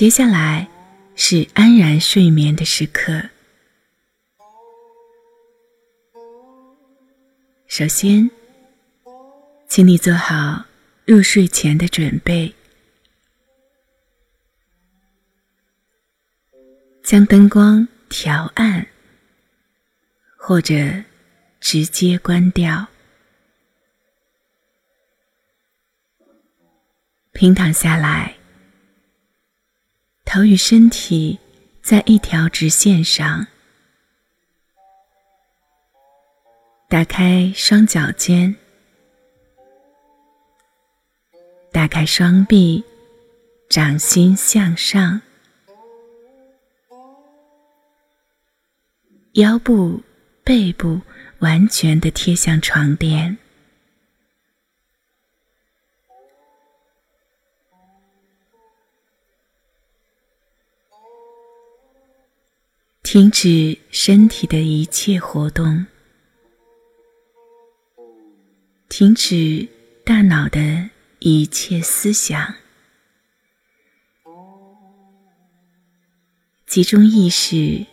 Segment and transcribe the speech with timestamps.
[0.00, 0.66] 接下来
[1.14, 3.22] 是安然睡眠的时刻。
[7.66, 8.30] 首先，
[9.68, 10.64] 请你做好
[11.04, 12.54] 入睡前的准备，
[17.02, 18.86] 将灯光调暗，
[20.38, 21.04] 或者
[21.60, 22.86] 直接关掉，
[27.32, 28.39] 平躺下来。
[30.32, 31.36] 头与身体
[31.82, 33.48] 在一条直线上，
[36.88, 38.54] 打开双脚尖，
[41.72, 42.84] 打开双臂，
[43.68, 45.20] 掌心向上，
[49.32, 50.00] 腰部、
[50.44, 51.00] 背部
[51.40, 53.36] 完全的贴向床垫。
[63.12, 65.84] 停止身体的一切活动，
[68.88, 69.66] 停止
[70.04, 72.54] 大脑的一切思想，
[76.66, 77.84] 集中意识，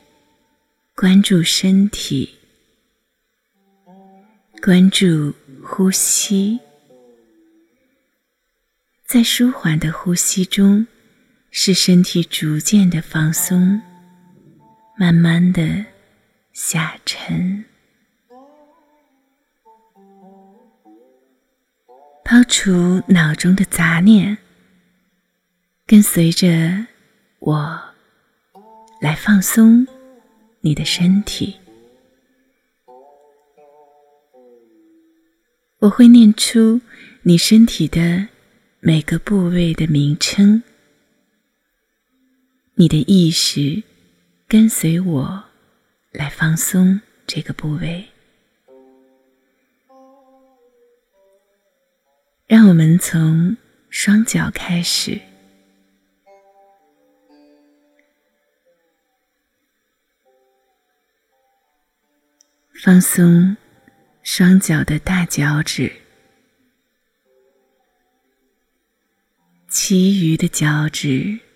[0.94, 2.38] 关注身体，
[4.62, 6.60] 关注呼吸，
[9.04, 10.86] 在舒缓的呼吸中，
[11.50, 13.82] 使身体逐渐的放松。
[15.00, 15.86] 慢慢的
[16.54, 17.64] 下沉，
[22.26, 24.40] 抛除脑中的杂念，
[25.86, 26.88] 跟随着
[27.38, 27.80] 我
[29.00, 29.86] 来放松
[30.62, 31.56] 你的身体。
[35.78, 36.82] 我会念出
[37.22, 38.28] 你身体的
[38.80, 40.64] 每个部位的名称，
[42.74, 43.84] 你的意识。
[44.50, 45.44] 跟随我
[46.14, 48.08] 来放松这个部位，
[52.48, 53.58] 让我们从
[53.90, 55.20] 双脚开始，
[62.86, 63.58] 放松
[64.24, 65.92] 双脚的大脚趾，
[69.68, 71.47] 其余的脚趾。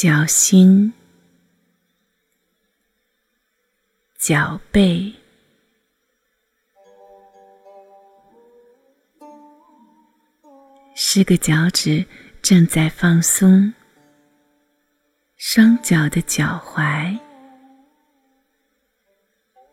[0.00, 0.92] 脚心、
[4.16, 5.12] 脚背，
[10.94, 12.06] 四个脚趾
[12.40, 13.74] 正在放松，
[15.36, 17.18] 双脚的脚踝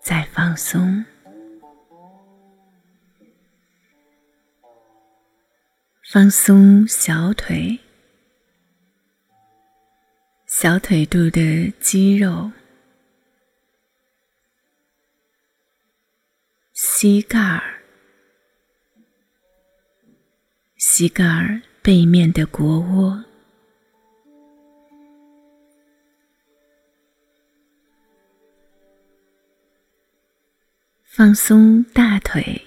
[0.02, 1.06] 在放松，
[6.12, 7.80] 放松小腿。
[10.58, 12.50] 小腿肚的肌肉，
[16.72, 17.82] 膝盖儿，
[20.78, 23.22] 膝盖儿背面的腘窝，
[31.04, 32.62] 放松大腿，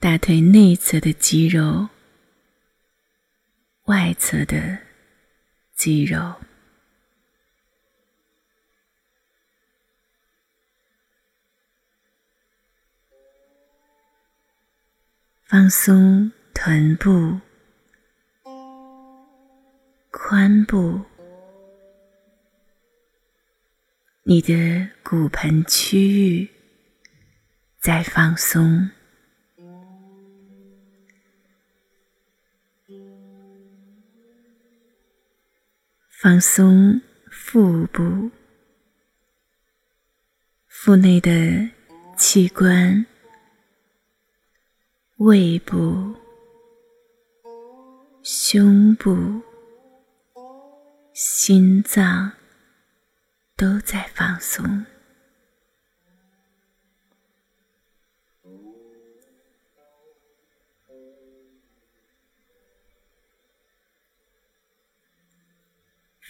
[0.00, 1.86] 大腿内侧的肌肉。
[3.84, 4.78] 外侧的
[5.74, 6.34] 肌肉，
[15.44, 17.38] 放松臀部、
[20.10, 21.04] 髋部，
[24.22, 26.50] 你的骨盆区域
[27.80, 28.90] 在放松。
[36.24, 38.30] 放松腹部、
[40.66, 41.30] 腹内的
[42.16, 43.04] 器官、
[45.18, 46.16] 胃部、
[48.22, 49.14] 胸部、
[51.12, 52.32] 心脏
[53.54, 54.86] 都在放松。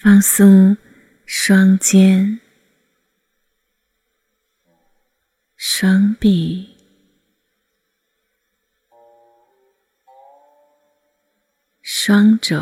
[0.03, 0.77] 放松
[1.25, 2.41] 双肩、
[5.57, 6.69] 双臂、
[11.81, 12.61] 双肘、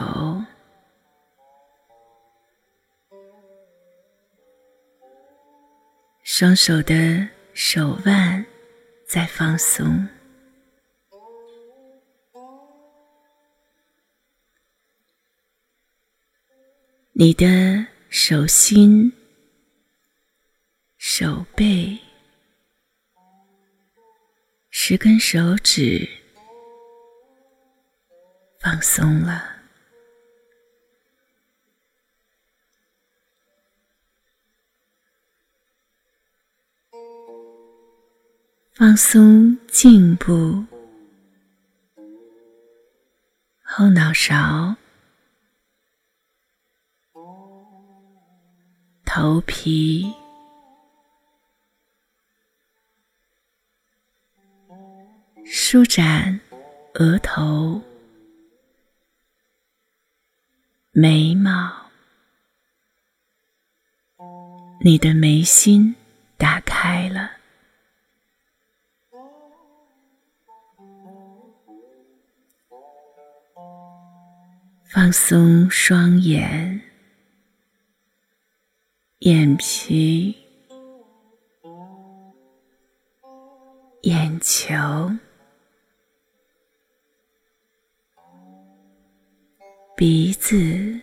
[6.23, 8.45] 双手的手腕
[9.09, 10.07] 在放松，
[17.15, 19.13] 你的手心、
[20.97, 21.99] 手背、
[24.71, 26.09] 十根手指
[28.59, 29.45] 放松了，
[38.73, 40.65] 放松颈部、
[43.63, 44.75] 后脑勺。
[49.15, 50.11] 头皮，
[55.45, 56.41] 舒展
[56.95, 57.79] 额头、
[60.93, 61.91] 眉毛，
[64.81, 65.95] 你的眉心
[66.39, 67.33] 打开了，
[74.85, 76.81] 放松双眼。
[79.25, 80.37] 眼皮、
[84.03, 84.75] 眼球、
[89.97, 91.01] 鼻子、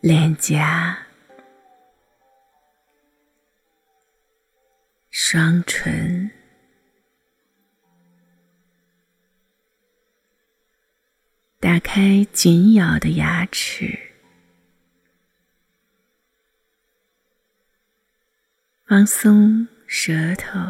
[0.00, 0.98] 脸颊、
[5.10, 6.28] 双唇，
[11.60, 13.96] 打开紧咬的牙齿。
[18.86, 20.60] 放松舌头、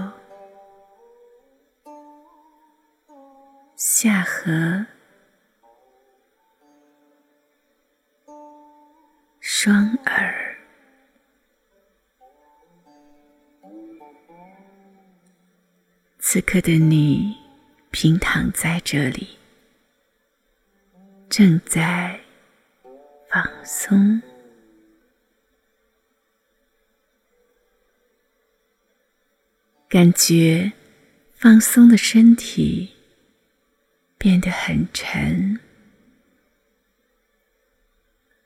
[3.75, 4.87] 下颌、
[9.40, 10.56] 双耳。
[16.20, 17.37] 此刻的你
[17.90, 19.37] 平躺在这里，
[21.28, 22.20] 正在
[23.28, 24.22] 放松。
[29.94, 30.73] 感觉
[31.31, 32.91] 放松的身体
[34.19, 35.61] 变得很沉，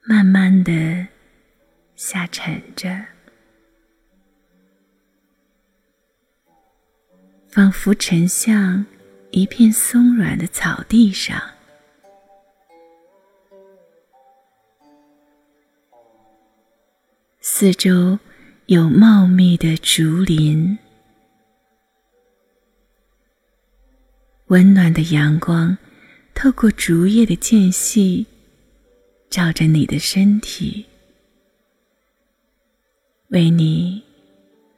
[0.03, 1.09] 慢慢的
[1.97, 3.03] 下沉着，
[7.49, 8.85] 仿佛沉向
[9.31, 11.41] 一片松软的草地上，
[17.41, 18.19] 四周
[18.67, 20.79] 有茂密的竹林。
[24.49, 25.77] 温暖的阳光
[26.35, 28.27] 透过竹叶的间隙，
[29.29, 30.87] 照着你的身体，
[33.29, 34.03] 为你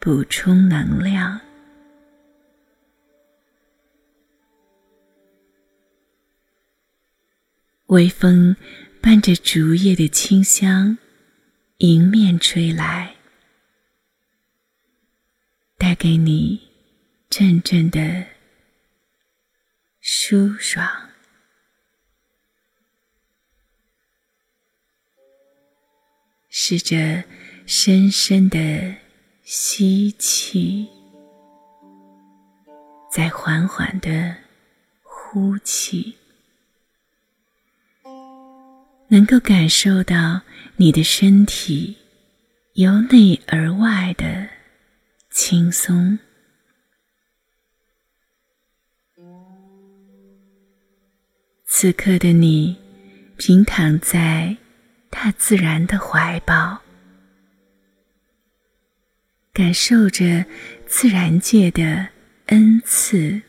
[0.01, 1.41] 补充能量。
[7.87, 8.57] 微风
[9.01, 10.99] 伴着竹叶的清香
[11.79, 13.15] 迎面吹来，
[15.79, 16.61] 带给你
[17.29, 18.40] 阵阵的。
[20.13, 20.85] 舒爽，
[26.49, 27.23] 试着
[27.65, 28.97] 深深的
[29.45, 30.89] 吸气，
[33.09, 34.37] 再缓缓的
[35.05, 36.17] 呼气，
[39.07, 40.41] 能够感受到
[40.75, 41.97] 你的身体
[42.73, 44.49] 由内而外的
[45.31, 46.19] 轻松。
[51.73, 52.77] 此刻的你，
[53.39, 54.57] 平躺在
[55.09, 56.83] 大自然的怀抱，
[59.53, 60.45] 感受着
[60.89, 62.09] 自然界的
[62.47, 63.41] 恩赐，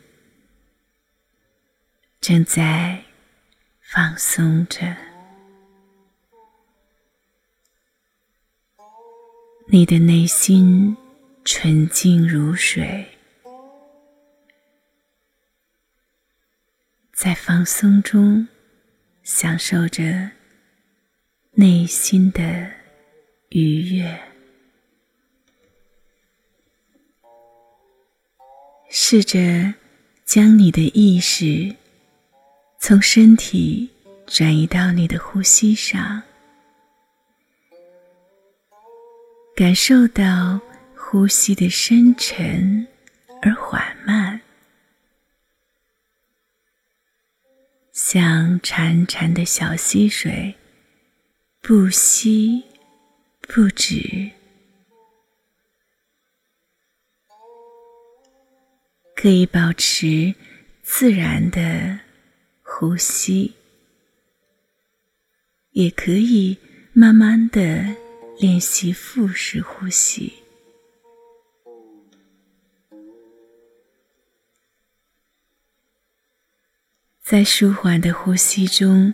[2.22, 3.04] 正在
[3.82, 4.96] 放松着。
[9.68, 10.96] 你的内心
[11.44, 13.18] 纯净如水。
[17.24, 18.48] 在放松中，
[19.22, 20.32] 享受着
[21.51, 22.68] 内心的
[23.50, 24.20] 愉悦。
[28.90, 29.72] 试着
[30.25, 31.75] 将你的意识
[32.80, 33.88] 从身体
[34.25, 36.24] 转移到你的呼吸上，
[39.56, 40.60] 感受到
[40.96, 42.88] 呼吸的深沉
[43.44, 44.30] 而缓慢。
[48.13, 50.53] 像潺潺的小溪水，
[51.62, 52.62] 不息
[53.48, 54.30] 不止，
[59.15, 60.36] 可以保持
[60.84, 62.01] 自然的
[62.62, 63.53] 呼吸，
[65.70, 66.58] 也可以
[66.91, 67.96] 慢慢的
[68.38, 70.34] 练习腹式呼吸，
[77.31, 79.13] 在舒缓的呼吸中，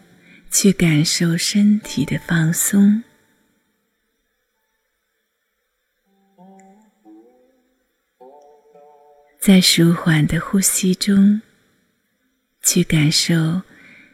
[0.50, 3.04] 去感受身体的放松。
[9.40, 11.40] 在舒缓的呼吸中，
[12.64, 13.62] 去感受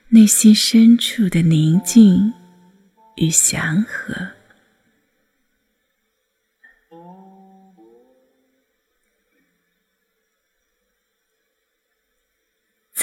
[0.09, 2.33] 内心深处的宁静
[3.15, 4.42] 与祥和。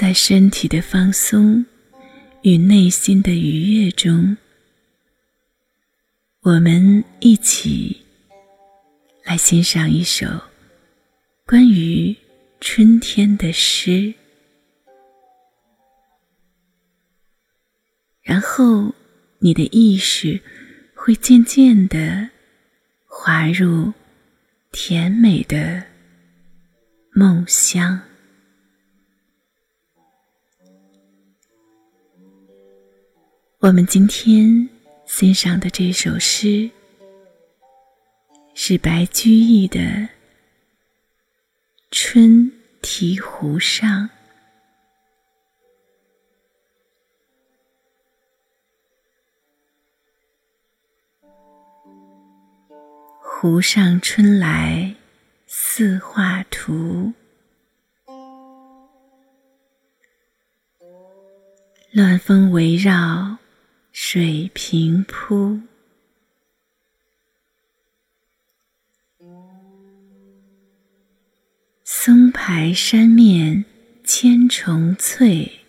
[0.00, 1.66] 在身体的放松
[2.40, 4.34] 与内心的愉悦中，
[6.40, 8.00] 我们一起
[9.26, 10.26] 来欣赏一首
[11.44, 12.16] 关于。
[12.62, 14.14] 春天的诗，
[18.22, 18.94] 然后
[19.38, 20.40] 你的意识
[20.94, 22.28] 会渐渐的
[23.06, 23.92] 滑入
[24.72, 25.82] 甜美的
[27.14, 28.09] 梦乡。
[33.62, 34.66] 我们今天
[35.04, 36.70] 欣赏的这首诗
[38.54, 40.08] 是白居易的。
[41.90, 42.50] 春
[42.80, 44.08] 题湖上，
[53.20, 54.94] 湖上春来
[55.46, 57.12] 似画图，
[61.92, 63.36] 乱峰围绕
[63.92, 65.60] 水平铺。
[71.84, 73.64] 松排山面
[74.04, 75.60] 千重翠，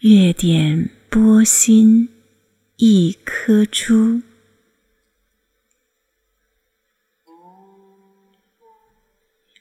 [0.00, 2.08] 月点波心
[2.76, 4.22] 一颗珠。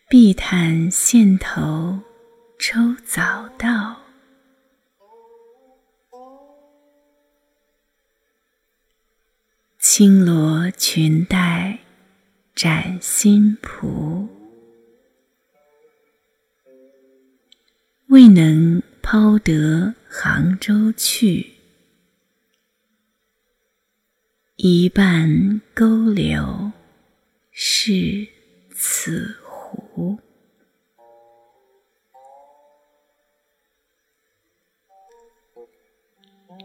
[0.10, 2.00] 碧潭线头
[2.60, 4.00] 抽早稻，
[9.98, 11.80] 青罗裙带。
[12.54, 14.30] 展新蒲，
[18.06, 21.52] 未能抛得杭州去，
[24.58, 26.72] 一半勾留
[27.50, 28.28] 是
[28.76, 30.20] 此湖。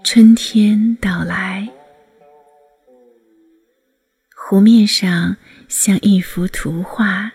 [0.05, 1.67] 春天到来，
[4.53, 5.35] 湖面上。
[5.67, 7.33] 像一幅图画，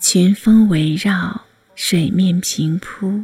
[0.00, 1.44] 群峰围绕，
[1.74, 3.22] 水面平铺，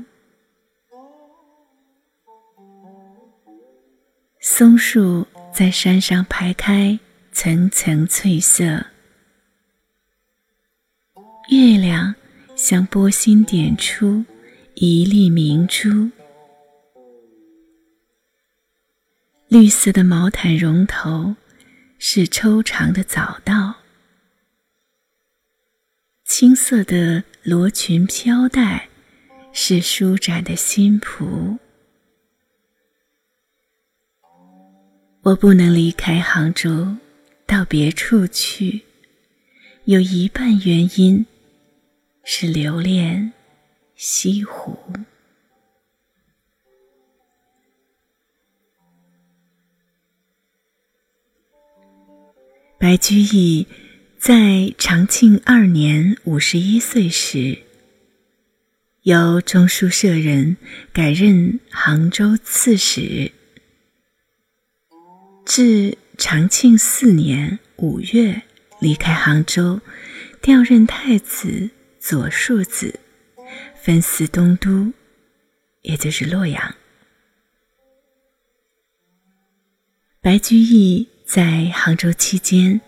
[4.39, 7.01] 松树在山上排开
[7.33, 8.85] 层层翠色，
[11.49, 12.15] 月亮
[12.55, 14.23] 像波心点出
[14.75, 16.11] 一粒明珠，
[19.49, 21.35] 绿色的毛毯绒头。
[21.99, 23.77] 是抽长的早稻，
[26.27, 28.91] 青色的罗裙飘带
[29.51, 31.59] 是舒展的新蒲。
[35.23, 36.95] 我不能离开杭州，
[37.47, 38.83] 到别处去，
[39.87, 41.25] 有一半原因
[42.25, 43.33] 是留恋
[43.95, 44.79] 西湖。
[52.79, 53.67] 白居易
[54.19, 57.59] 在长庆二年五十一岁时，
[59.03, 60.59] 由中书舍人
[60.93, 63.33] 改任杭州刺史。
[65.47, 68.43] 至长庆四年五月，
[68.79, 69.81] 离开杭州，
[70.43, 73.01] 调任太子左庶子，
[73.83, 74.93] 分司东都，
[75.81, 76.75] 也就是洛阳。
[80.21, 81.09] 白居易。
[81.27, 82.81] 在杭州期间，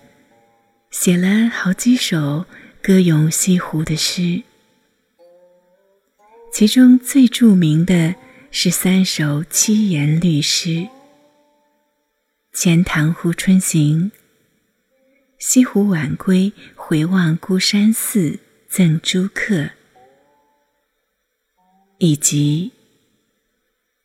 [0.92, 2.46] 写了好几首
[2.80, 4.44] 歌咏西湖的诗，
[6.52, 8.14] 其中最著名的
[8.52, 10.68] 是三首七言律诗：
[12.52, 14.04] 《钱塘湖春行》
[15.40, 19.56] 《西湖晚归回望孤山寺赠诸客》，
[21.98, 22.70] 以及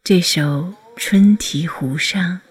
[0.03, 0.41] 这首
[0.95, 2.41] 《春题湖上》。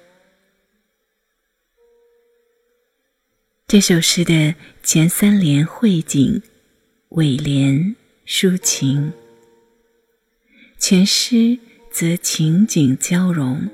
[3.72, 6.42] 这首诗的前三联绘景，
[7.08, 9.14] 尾联抒情，
[10.78, 11.58] 全诗
[11.90, 13.70] 则情景交融，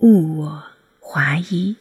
[0.00, 0.64] 物我
[1.00, 1.76] 华一。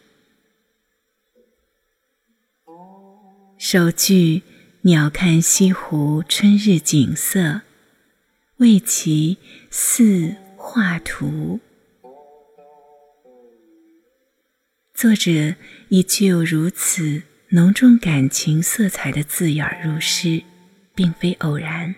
[3.58, 4.42] 首句
[4.84, 7.62] “鸟看西湖春日景色”，
[8.60, 9.38] 为其
[9.72, 11.62] 似画图。
[14.94, 15.56] 作者
[15.88, 20.44] 以具有如此浓重感情色彩的字眼入诗，
[20.96, 21.96] 并非偶然。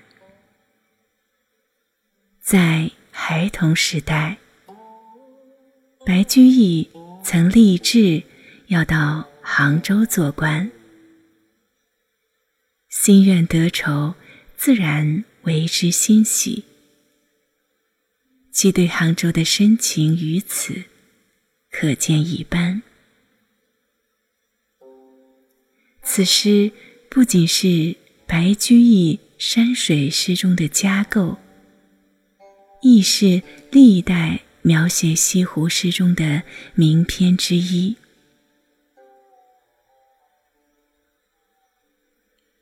[2.42, 4.38] 在孩童时代，
[6.06, 6.90] 白居易
[7.24, 8.24] 曾立志
[8.68, 10.70] 要到杭州做官。
[12.90, 14.16] 心愿得酬，
[14.58, 16.66] 自然为之欣喜。
[18.52, 20.84] 其对杭州的深情于此，
[21.70, 22.82] 可见一斑。
[26.10, 26.72] 此诗
[27.10, 27.94] 不仅是
[28.26, 31.38] 白居易山水诗中的佳构，
[32.82, 36.44] 亦是历代描写西湖诗中的
[36.76, 37.98] 名篇之一。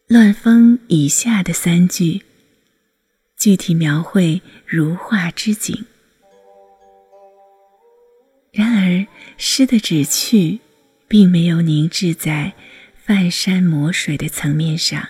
[0.07, 2.23] 乱峰以下的三句，
[3.37, 5.85] 具体描绘如画之景。
[8.51, 9.05] 然而，
[9.37, 10.59] 诗的旨趣
[11.07, 12.53] 并没有凝滞在
[13.05, 15.07] 泛山抹水的层面上。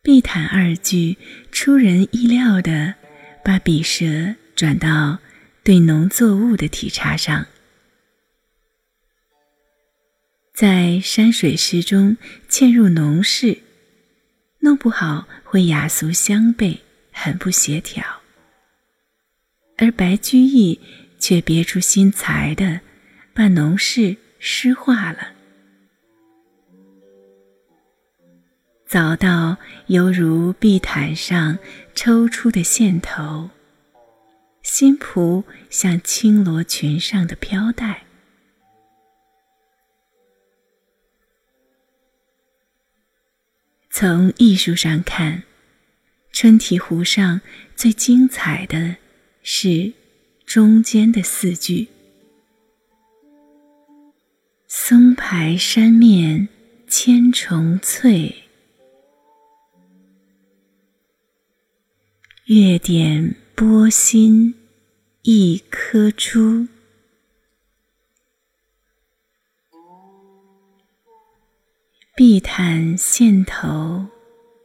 [0.00, 1.18] 碧潭二句
[1.50, 2.94] 出人意料地
[3.44, 5.18] 把笔舌转到
[5.62, 7.46] 对农作物的体察上。
[10.54, 12.16] 在山水诗中
[12.48, 13.58] 嵌入农事，
[14.60, 16.78] 弄不好会雅俗相悖，
[17.12, 18.02] 很不协调。
[19.76, 20.80] 而白居易
[21.18, 22.80] 却别出心裁的
[23.34, 25.32] 把农事诗化了，
[28.86, 31.58] 早到犹如碧毯上
[31.94, 33.48] 抽出的线头，
[34.62, 38.04] 新蒲像青罗裙上的飘带。
[43.88, 45.38] 从艺术上看，
[46.32, 47.40] 《春题湖》上
[47.76, 48.96] 最精彩的
[49.42, 49.92] 是
[50.44, 51.88] 中间的四句
[54.74, 56.48] ：“松排山面
[56.88, 58.44] 千重翠，
[62.46, 64.54] 月点波心
[65.24, 66.66] 一颗珠。”
[72.16, 74.06] 碧潭线头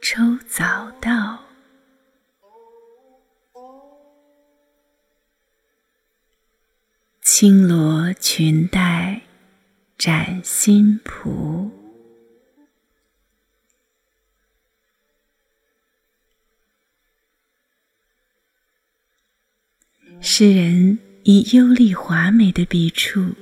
[0.00, 1.44] 抽早稻，
[7.20, 9.27] 青罗裙带
[9.98, 11.68] 展新蒲。
[20.20, 23.34] 诗人以优丽华美的笔触，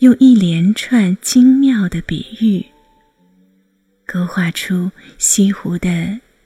[0.00, 2.66] 用一连串精妙的比喻。
[4.04, 5.88] 勾画出西湖的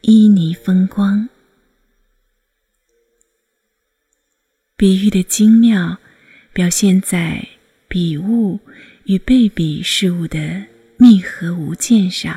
[0.02, 1.28] 旖旎风光，
[4.76, 5.98] 比喻的精妙
[6.52, 7.44] 表现在
[7.94, 8.59] 笔物
[9.04, 12.37] 与被比事物的密合无间上。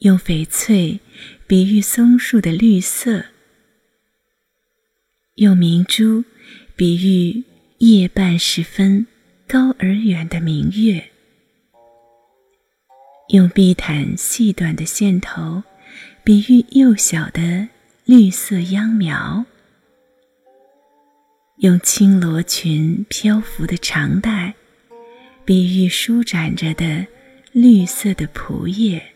[0.00, 1.00] 用翡翠
[1.46, 3.24] 比喻松树的绿色，
[5.36, 6.22] 用明珠
[6.76, 7.42] 比喻
[7.78, 9.06] 夜半时分
[9.48, 11.02] 高而远的明月。
[13.28, 15.62] 用碧毯细短的线头，
[16.22, 17.70] 比喻幼小的
[18.04, 19.42] 绿色秧苗；
[21.62, 24.56] 用青罗裙漂浮的长带，
[25.44, 27.06] 比喻舒展着的
[27.52, 29.14] 绿色的蒲叶，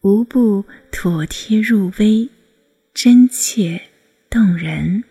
[0.00, 2.26] 无不妥帖入微，
[2.94, 3.82] 真切
[4.30, 5.04] 动人。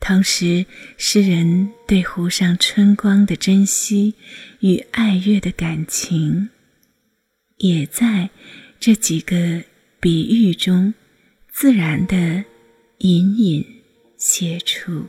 [0.00, 0.64] 同时，
[0.96, 4.14] 诗人对湖上春光的珍惜
[4.60, 6.48] 与爱悦的感情，
[7.58, 8.30] 也在
[8.80, 9.62] 这几个
[10.04, 10.92] 比喻中
[11.50, 12.44] 自然的
[12.98, 13.64] 隐隐
[14.18, 15.06] 写出。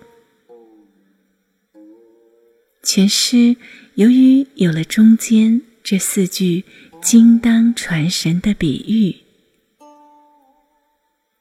[2.81, 3.58] 全诗
[3.95, 6.63] 由于有了中间这四句
[7.01, 9.84] 精当传神的比喻，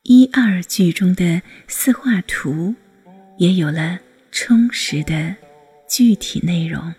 [0.02, 2.74] 一二句中的四画图。
[3.38, 4.00] 也有了
[4.32, 5.36] 充实的
[5.88, 6.92] 具体内容，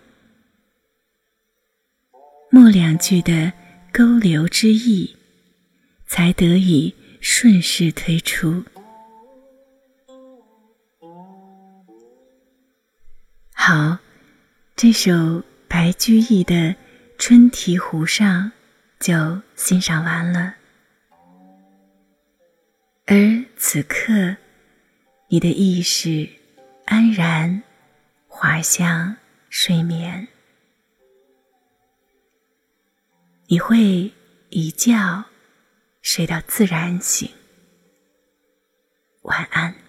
[2.50, 3.52] 末两句的
[3.92, 5.16] 勾留之意，
[6.06, 8.64] 才得以顺势推出。
[13.52, 13.98] 好，
[14.76, 16.54] 这首白居易的
[17.18, 18.52] 《春题湖上》
[19.04, 20.54] 就欣赏完了，
[23.06, 23.16] 而
[23.56, 24.36] 此刻，
[25.28, 26.28] 你的意识
[26.84, 27.62] 安然
[28.28, 29.16] 滑向
[29.50, 30.28] 睡眠，
[33.48, 34.12] 你会
[34.50, 35.24] 一觉
[36.06, 37.28] 睡到自然醒。
[39.22, 39.85] 晚安。